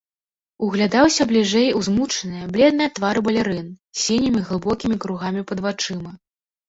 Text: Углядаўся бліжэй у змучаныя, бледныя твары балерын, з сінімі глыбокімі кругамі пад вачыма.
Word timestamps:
Углядаўся 0.67 1.25
бліжэй 1.31 1.67
у 1.81 1.81
змучаныя, 1.89 2.47
бледныя 2.55 2.89
твары 2.95 3.19
балерын, 3.29 3.69
з 3.99 4.05
сінімі 4.05 4.39
глыбокімі 4.51 4.95
кругамі 5.05 5.41
пад 5.53 5.57
вачыма. 5.67 6.11